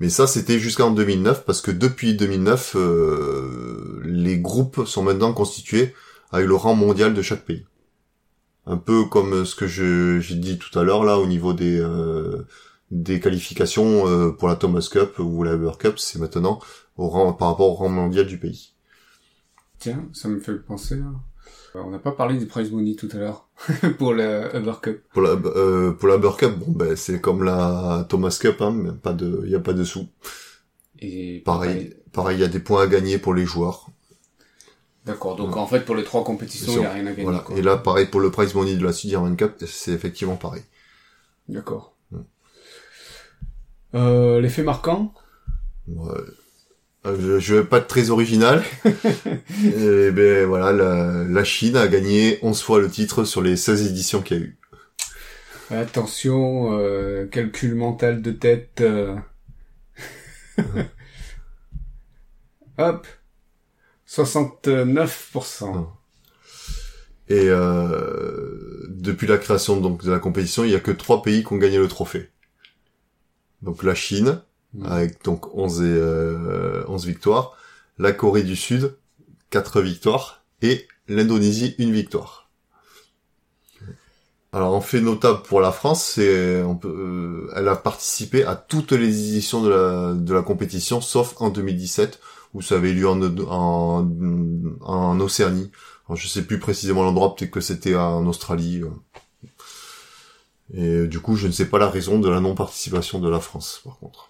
[0.00, 5.94] Mais ça, c'était jusqu'en 2009, parce que depuis 2009, euh, les groupes sont maintenant constitués
[6.32, 7.66] avec le rang mondial de chaque pays.
[8.66, 12.46] Un peu comme ce que j'ai dit tout à l'heure, là, au niveau des, euh,
[12.90, 16.60] des qualifications euh, pour la Thomas Cup ou la Uber Cup, c'est maintenant
[16.96, 18.74] au rang, par rapport au rang mondial du pays.
[19.78, 20.96] Tiens, ça me fait penser.
[20.96, 21.06] là.
[21.76, 23.48] Euh, On n'a pas parlé du prize money tout à l'heure
[23.98, 25.02] pour le Uber Cup.
[25.12, 28.72] Pour la, euh, pour la Uber Cup, bon, ben, c'est comme la Thomas Cup, hein,
[28.72, 30.08] mais pas de, il y a pas de sous.
[30.98, 33.86] Et Pareil, pareil, il y a des points à gagner pour les joueurs.
[35.06, 35.36] D'accord.
[35.36, 37.22] Donc en fait pour les trois compétitions, il n'y a rien à gagner.
[37.22, 37.38] Voilà.
[37.40, 37.56] quoi.
[37.56, 40.62] Et là, pareil pour le prize money de la Sudirman Cup, c'est effectivement pareil.
[41.48, 41.94] D'accord.
[42.10, 42.18] Mm.
[43.94, 45.12] Euh, L'effet marquant
[45.88, 46.12] Ouais.
[47.06, 48.62] Euh, Je, je vais pas être très original.
[49.64, 53.86] Et ben voilà, la, la Chine a gagné 11 fois le titre sur les 16
[53.90, 54.56] éditions qu'il y a eu.
[55.70, 58.80] Attention, euh, calcul mental de tête.
[58.82, 59.16] euh.
[62.78, 63.06] Hop
[64.10, 65.72] 69%.
[65.74, 65.96] Ah.
[67.28, 71.44] Et euh, depuis la création donc de la compétition, il y a que trois pays
[71.44, 72.30] qui ont gagné le trophée.
[73.62, 74.40] Donc la Chine
[74.74, 74.86] Mm.
[74.86, 77.56] avec donc 11 et euh, 11 victoires,
[77.98, 78.96] la Corée du Sud
[79.50, 82.48] 4 victoires et l'Indonésie une victoire.
[84.52, 88.54] Alors en fait notable pour la France, c'est on peut, euh, elle a participé à
[88.54, 92.20] toutes les éditions de la de la compétition sauf en 2017
[92.54, 94.08] où ça avait lieu en en,
[94.80, 95.70] en Océanie.
[96.06, 98.82] Alors, je sais plus précisément l'endroit, peut-être que c'était en Australie.
[100.72, 103.80] Et du coup, je ne sais pas la raison de la non-participation de la France,
[103.84, 104.28] par contre.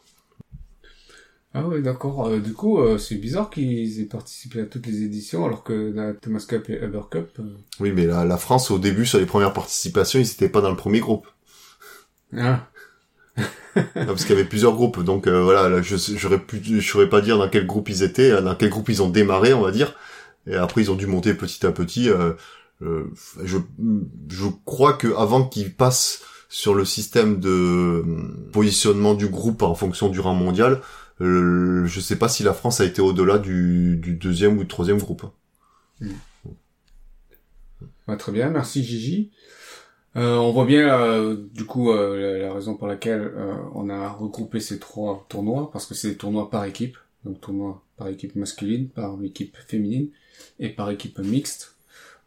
[1.52, 2.28] Ah ouais, d'accord.
[2.28, 5.72] Euh, du coup, euh, c'est bizarre qu'ils aient participé à toutes les éditions alors que
[5.72, 7.28] la Thomas Cup et Uber Cup...
[7.40, 10.60] euh, Oui, mais la, la France, au début, sur les premières participations, ils n'étaient pas
[10.60, 11.26] dans le premier groupe.
[12.36, 12.68] Ah,
[13.98, 15.02] Ah, parce qu'il y avait plusieurs groupes.
[15.04, 18.54] Donc euh, voilà, là, je je saurais pas dire dans quel groupe ils étaient, dans
[18.54, 19.94] quel groupe ils ont démarré, on va dire.
[20.46, 22.08] Et après, ils ont dû monter petit à petit.
[22.10, 22.32] euh,
[22.82, 23.04] euh,
[23.44, 23.58] je,
[24.30, 28.04] je crois que avant qu'ils passent sur le système de euh,
[28.52, 30.80] positionnement du groupe en fonction du rang mondial,
[31.20, 34.68] euh, je sais pas si la France a été au-delà du, du deuxième ou du
[34.68, 35.24] troisième groupe.
[38.06, 39.30] bah, très bien, merci Gigi.
[40.16, 43.88] Euh, on voit bien euh, du coup euh, la, la raison pour laquelle euh, on
[43.88, 48.08] a regroupé ces trois tournois parce que c'est des tournois par équipe, donc tournoi par
[48.08, 50.08] équipe masculine, par équipe féminine
[50.58, 51.76] et par équipe mixte.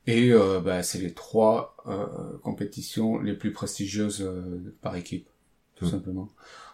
[0.08, 2.06] Et euh, bah, c'est les trois euh,
[2.41, 5.28] compétitions les plus prestigieuses euh, par équipe,
[5.76, 5.89] tout Mm.
[5.89, 6.30] simplement.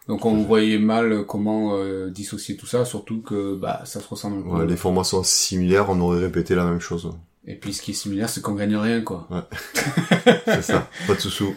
[0.07, 4.39] Donc on voyait mal comment euh, dissocier tout ça, surtout que bah ça se ressemble
[4.39, 4.49] un peu.
[4.49, 7.11] Ouais, les formats sont similaires, on aurait répété la même chose.
[7.49, 9.27] Et puis ce qui est similaire, c'est qu'on gagne rien, quoi.
[10.45, 11.55] C'est ça, pas de sous-sous.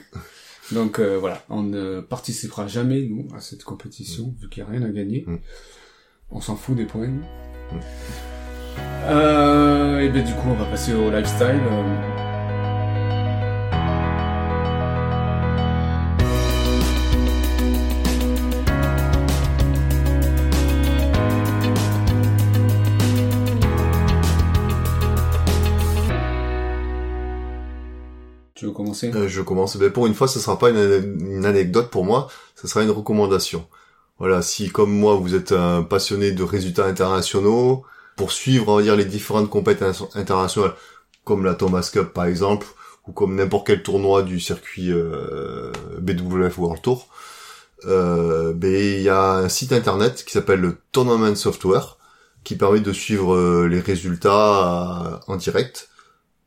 [0.72, 4.72] Donc euh, voilà, on ne participera jamais, nous, à cette compétition, vu qu'il n'y a
[4.72, 5.24] rien à gagner.
[5.26, 5.36] Mm.
[6.30, 7.08] On s'en fout des points.
[7.08, 7.22] nous.
[9.04, 11.60] Euh, et bien du coup, on va passer au lifestyle.
[11.70, 12.11] euh.
[29.04, 29.76] Euh, je commence.
[29.76, 33.66] Ben, pour une fois, ce sera pas une, anecdote pour moi, ce sera une recommandation.
[34.18, 37.84] Voilà, si comme moi vous êtes un passionné de résultats internationaux,
[38.16, 40.74] pour suivre, on va dire, les différentes compétitions internationales,
[41.24, 42.66] comme la Thomas Cup par exemple,
[43.08, 47.08] ou comme n'importe quel tournoi du circuit euh, BWF World Tour,
[47.86, 51.96] euh, ben il y a un site internet qui s'appelle le Tournament Software,
[52.44, 55.88] qui permet de suivre les résultats en direct.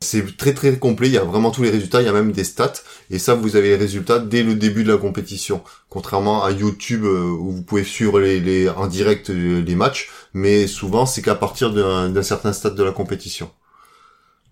[0.05, 2.31] C'est très très complet, il y a vraiment tous les résultats, il y a même
[2.31, 2.73] des stats,
[3.09, 5.63] et ça vous avez les résultats dès le début de la compétition.
[5.89, 10.09] Contrairement à YouTube euh, où vous pouvez suivre les, les en direct euh, les matchs,
[10.33, 13.49] mais souvent c'est qu'à partir d'un certain stade de la compétition.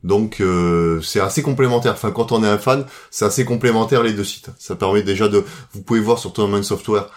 [0.04, 1.94] Donc euh, c'est assez complémentaire.
[1.94, 4.50] Enfin quand on est un fan, c'est assez complémentaire les deux sites.
[4.58, 7.10] Ça permet déjà de, vous pouvez voir sur Tournament Software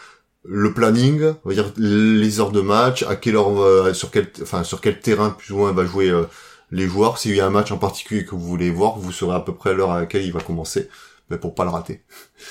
[0.49, 4.63] le planning, on va dire les heures de match, à quelle heure, sur quel, enfin
[4.63, 6.13] sur quel terrain plus ou moins va jouer
[6.71, 7.19] les joueurs.
[7.19, 9.55] S'il y a un match en particulier que vous voulez voir, vous saurez à peu
[9.55, 10.89] près l'heure à laquelle il va commencer,
[11.31, 12.03] mais pour pas le rater.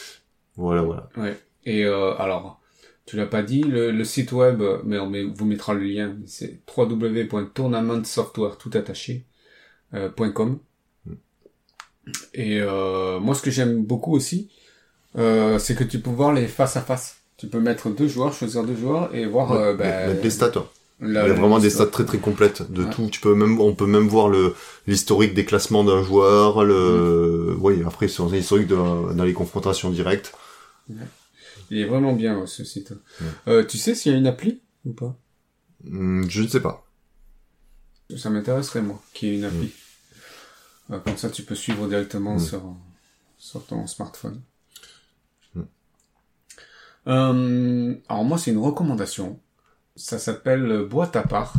[0.57, 1.09] voilà, voilà.
[1.17, 1.37] Ouais.
[1.65, 2.61] Et euh, alors,
[3.05, 6.15] tu l'as pas dit, le, le site web, mais on met- vous mettra le lien,
[6.25, 9.25] c'est www.tournamentsoftware tout attaché
[9.93, 10.59] euh, .com.
[12.33, 14.49] Et euh, moi, ce que j'aime beaucoup aussi,
[15.17, 17.17] euh, c'est que tu peux voir les face à face.
[17.37, 20.51] Tu peux mettre deux joueurs, choisir deux joueurs et voir bah, Mettre les stats.
[21.01, 23.09] Il y a vraiment des stats très très complètes de tout.
[23.11, 24.55] Tu peux même, on peut même voir le
[24.87, 26.63] l'historique des classements d'un joueur.
[26.63, 27.61] Le, mm.
[27.61, 30.33] oui, après c'est un historique dans les confrontations directes.
[31.69, 32.93] Il est vraiment bien ce site.
[33.47, 35.17] Euh, tu sais s'il y a une appli ou pas?
[35.83, 36.85] Hmm, Je ne sais pas.
[38.17, 39.67] Ça m'intéresserait moi qu'il y ait une appli.
[39.67, 40.93] Mm.
[40.93, 42.39] Euh, comme ça, tu peux suivre directement mm.
[42.39, 42.75] sur
[43.37, 44.41] sur ton smartphone.
[47.07, 49.39] Euh, alors moi, c'est une recommandation.
[49.95, 51.53] Ça s'appelle Boîte à part.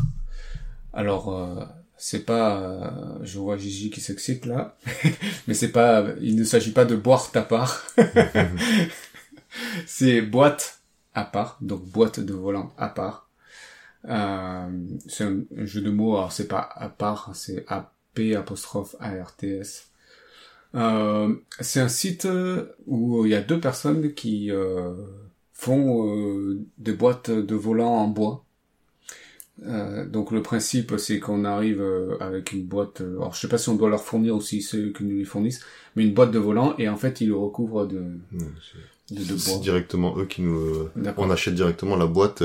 [0.92, 1.64] Alors, euh,
[1.96, 4.77] c'est pas, euh, je vois Gigi qui s'excite là,
[5.46, 7.83] mais c'est pas, il ne s'agit pas de boire ta part.
[9.87, 10.81] c'est boîte
[11.14, 13.31] à part, donc boîte de volant à part.
[14.09, 14.68] Euh,
[15.09, 19.11] c'est un, jeu de mots, alors c'est pas à part, c'est A P apostrophe A
[19.11, 19.35] R.
[20.75, 22.29] Euh, c'est un site
[22.87, 24.92] où il y a deux personnes qui euh,
[25.57, 28.45] font euh, des boîtes de volants en bois.
[29.64, 33.57] Euh, donc le principe c'est qu'on arrive euh, avec une boîte, alors je sais pas
[33.57, 35.64] si on doit leur fournir aussi ceux qui nous les fournissent,
[35.95, 38.45] mais une boîte de volant et en fait ils le recouvrent de, de,
[39.11, 39.38] de bois.
[39.38, 42.42] C'est directement eux qui nous, on achète directement la boîte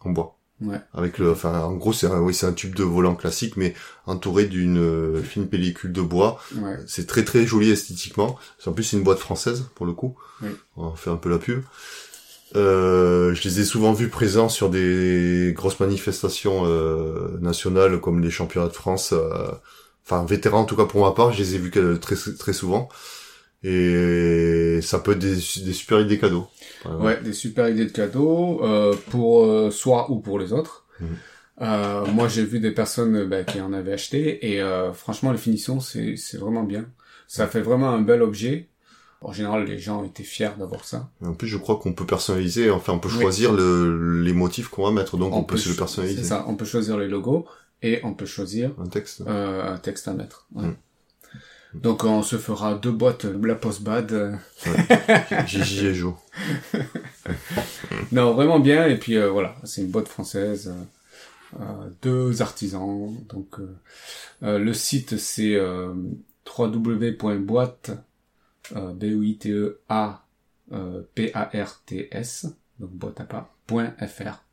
[0.00, 0.36] en bois.
[0.62, 0.80] Ouais.
[0.94, 3.74] Avec le, enfin, en gros, c'est un, oui, c'est un tube de volant classique, mais
[4.06, 6.40] entouré d'une fine pellicule de bois.
[6.56, 6.78] Ouais.
[6.86, 8.38] C'est très très joli esthétiquement.
[8.66, 10.16] En plus c'est une boîte française pour le coup.
[10.42, 10.50] Oui.
[10.76, 11.62] On va faire un peu la pub.
[12.54, 18.30] Euh, je les ai souvent vus présents sur des grosses manifestations euh, nationales comme les
[18.30, 19.12] championnats de France.
[19.12, 19.50] Euh,
[20.04, 21.70] enfin, vétérans en tout cas pour ma part, je les ai vus
[22.00, 22.88] très très souvent.
[23.64, 26.48] Et ça peut être des, des super idées cadeaux.
[26.84, 30.84] Ouais, des super idées de cadeaux euh, pour euh, soi ou pour les autres.
[31.00, 31.08] Mhm.
[31.60, 34.62] Euh, moi, j'ai vu des personnes bah, qui en avaient acheté et
[34.94, 36.86] franchement, la finition, c'est c'est vraiment bien.
[37.28, 38.68] Ça fait vraiment un bel objet.
[39.20, 41.08] En général, les gens étaient fiers d'avoir ça.
[41.24, 42.70] En plus, je crois qu'on peut personnaliser.
[42.70, 45.76] Enfin, on peut choisir le, les motifs qu'on va mettre, donc on, peut, se le
[45.76, 46.22] personnaliser.
[46.22, 46.44] C'est ça.
[46.48, 47.46] On peut choisir les logos
[47.82, 50.48] et on peut choisir un texte, un texte à mettre.
[50.56, 50.64] Ouais.
[50.64, 50.74] Mhm.
[51.74, 54.38] Donc on se fera deux boîtes la post bad.
[55.46, 56.16] Gigi et Jo.
[58.12, 58.86] non, vraiment bien.
[58.86, 60.74] Et puis euh, voilà, c'est une boîte française.
[61.58, 63.14] Euh, deux artisans.
[63.28, 63.58] Donc
[64.42, 65.58] euh, le site c'est
[66.58, 67.92] www.boîte
[68.70, 70.24] b o i t e a
[71.14, 72.46] p a r t s
[72.78, 74.44] donc boîte à pas .fr.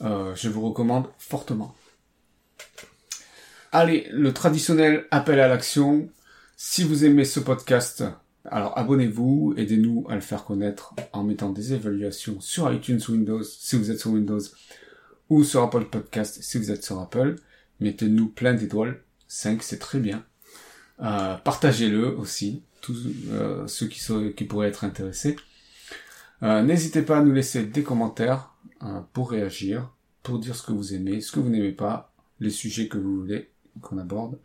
[0.00, 1.74] je vous recommande fortement.
[3.74, 6.10] Allez, le traditionnel appel à l'action.
[6.58, 8.04] Si vous aimez ce podcast,
[8.44, 13.76] alors abonnez-vous, aidez-nous à le faire connaître en mettant des évaluations sur iTunes Windows si
[13.76, 14.40] vous êtes sur Windows
[15.30, 17.36] ou sur Apple Podcast si vous êtes sur Apple.
[17.80, 20.22] Mettez-nous plein d'étoiles, 5 c'est très bien.
[21.00, 25.36] Euh, partagez-le aussi, tous euh, ceux qui pourraient être intéressés.
[26.42, 28.50] Euh, n'hésitez pas à nous laisser des commentaires
[29.14, 29.90] pour réagir,
[30.22, 33.20] pour dire ce que vous aimez, ce que vous n'aimez pas, les sujets que vous
[33.20, 34.38] voulez qu'on aborde.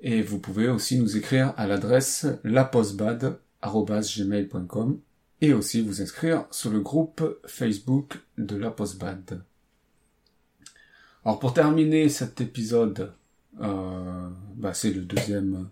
[0.00, 5.00] Et vous pouvez aussi nous écrire à l'adresse lapostbad.gmail.com
[5.40, 9.42] et aussi vous inscrire sur le groupe Facebook de la Postbad.
[11.24, 13.12] Alors pour terminer cet épisode,
[13.60, 15.68] euh, bah c'est le deuxième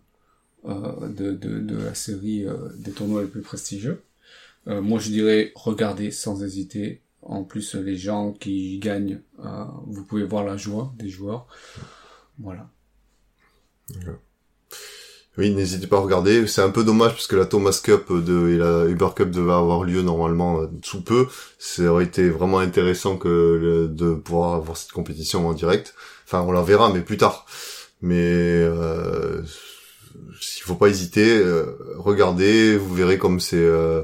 [0.67, 4.03] euh, de, la série euh, des tournois les plus prestigieux.
[4.67, 7.03] Moi je dirais regardez sans hésiter.
[7.23, 9.21] En plus les gens qui gagnent,
[9.87, 11.49] vous pouvez voir la joie des joueurs.
[12.43, 12.69] Voilà.
[15.39, 16.47] Oui, n'hésitez pas à regarder.
[16.47, 19.53] C'est un peu dommage parce que la Thomas Cup de, et la Uber Cup devaient
[19.53, 21.27] avoir lieu normalement euh, sous peu.
[21.59, 25.95] Ça aurait été vraiment intéressant que de pouvoir avoir cette compétition en direct.
[26.27, 27.47] Enfin, on la verra, mais plus tard.
[28.03, 29.43] Mais euh,
[30.25, 31.39] il faut pas hésiter.
[31.39, 34.03] Euh, regardez, vous verrez comme c'est euh,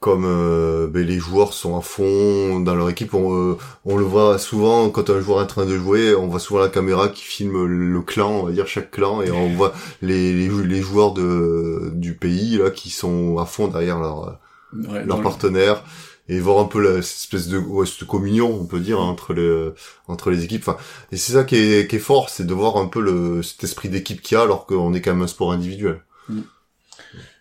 [0.00, 4.04] comme euh, ben, les joueurs sont à fond dans leur équipe, on, euh, on, le
[4.04, 7.10] voit souvent quand un joueur est en train de jouer, on voit souvent la caméra
[7.10, 11.12] qui filme le clan, on va dire chaque clan, et on voit les, les, joueurs
[11.12, 14.40] de, du pays là qui sont à fond derrière leur,
[14.72, 15.84] leur partenaire.
[16.32, 19.34] Et voir un peu la, cette espèce de, ouais, cette communion, on peut dire, entre
[19.34, 19.70] les
[20.06, 20.62] entre les équipes.
[20.62, 20.78] Enfin,
[21.10, 23.64] et c'est ça qui est, qui est fort, c'est de voir un peu le cet
[23.64, 26.04] esprit d'équipe qu'il y a, alors qu'on est quand même un sport individuel.
[26.28, 26.42] Mm.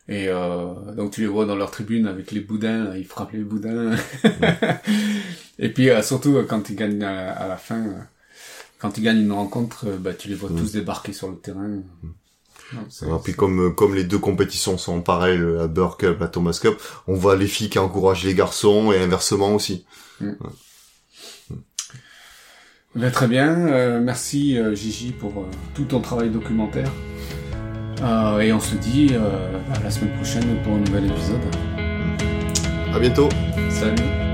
[0.09, 3.43] Et euh, donc tu les vois dans leur tribune avec les boudins, ils frappent les
[3.43, 3.95] boudins.
[5.59, 8.07] et puis euh, surtout euh, quand ils gagnent à, la fin,
[8.79, 10.79] quand ils gagnent une rencontre, bah, tu les vois tous mm.
[10.79, 11.83] débarquer sur le terrain.
[12.01, 13.19] Mm.
[13.23, 17.13] puis comme comme les deux compétitions sont pareilles, la Burr Cup, la Thomas Cup, on
[17.13, 19.85] voit les filles qui encouragent les garçons et inversement aussi.
[20.21, 20.31] Mm.
[22.95, 25.45] Ben, très bien, merci Gigi pour
[25.75, 26.89] tout ton travail documentaire.
[28.01, 31.41] Euh, et on se dit euh, à la semaine prochaine pour un nouvel épisode.
[32.93, 33.29] À bientôt.
[33.69, 34.28] Salut.